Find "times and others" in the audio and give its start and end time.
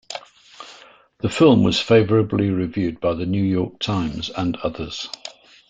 3.77-5.07